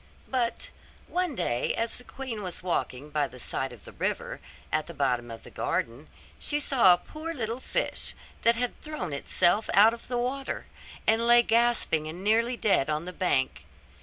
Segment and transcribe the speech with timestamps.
[0.29, 0.71] But
[1.07, 4.39] one day as the queen was walking by the side of the river,
[4.71, 6.07] at the bottom of the garden,
[6.39, 10.65] she saw a poor little fish, that had thrown itself out of the water,
[11.05, 13.65] and lay gasping and nearly dead on the bank.